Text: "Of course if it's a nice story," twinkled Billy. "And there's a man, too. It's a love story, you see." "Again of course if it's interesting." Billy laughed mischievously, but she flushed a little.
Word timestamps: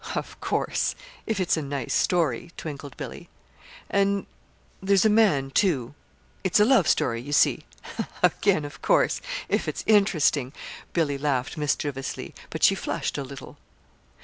"Of 0.15 0.39
course 0.41 0.95
if 1.27 1.39
it's 1.39 1.55
a 1.57 1.61
nice 1.61 1.93
story," 1.93 2.49
twinkled 2.57 2.97
Billy. 2.97 3.29
"And 3.87 4.25
there's 4.81 5.05
a 5.05 5.11
man, 5.11 5.51
too. 5.51 5.93
It's 6.43 6.59
a 6.59 6.65
love 6.65 6.87
story, 6.87 7.21
you 7.21 7.31
see." 7.33 7.65
"Again 8.23 8.65
of 8.65 8.81
course 8.81 9.21
if 9.47 9.67
it's 9.67 9.83
interesting." 9.85 10.53
Billy 10.93 11.19
laughed 11.19 11.55
mischievously, 11.55 12.33
but 12.49 12.63
she 12.63 12.73
flushed 12.73 13.19
a 13.19 13.23
little. 13.23 13.59